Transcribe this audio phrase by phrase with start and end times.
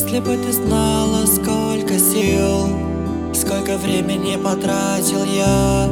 [0.00, 2.68] Если бы ты знала, сколько сил,
[3.34, 5.88] сколько времени потратил я.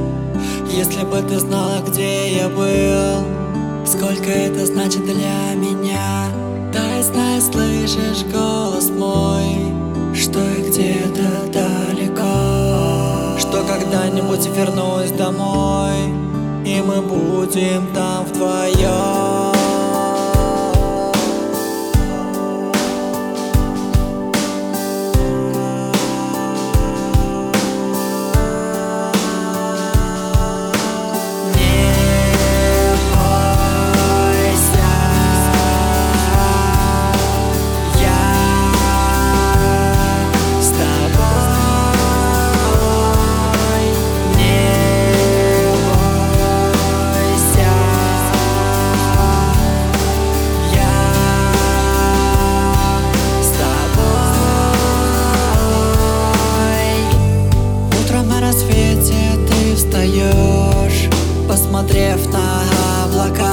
[0.71, 3.27] Если бы ты знала, где я был,
[3.85, 6.29] сколько это значит для меня.
[6.73, 9.75] Дай знай, слышишь голос мой,
[10.15, 13.37] что я где-то далеко.
[13.41, 15.97] Что когда-нибудь вернусь домой,
[16.65, 19.16] и мы будем там вдвоем
[61.77, 63.53] Посмотрев на облака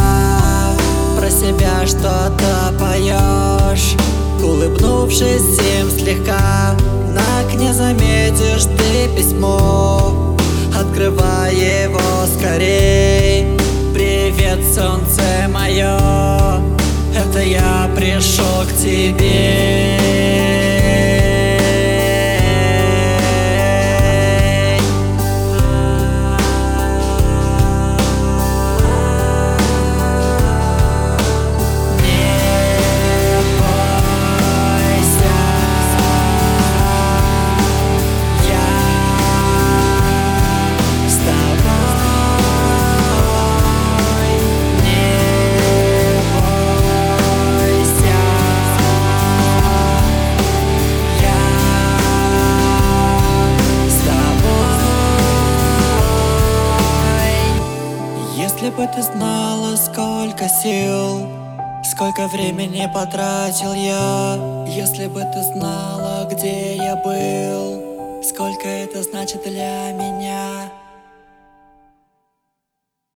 [1.19, 3.95] Про себя что-то поешь.
[4.41, 6.73] Улыбнувшись им слегка
[7.09, 10.37] На окне заметишь ты письмо.
[10.73, 11.99] Открывай его
[12.37, 13.57] скорей.
[13.93, 15.99] Привет, солнце мое
[17.13, 19.62] Это я пришел к тебе
[58.75, 61.27] бы ты знала, сколько сил,
[61.83, 64.65] сколько времени потратил я.
[64.67, 70.82] Если бы ты знала, где я был, сколько это значит для меня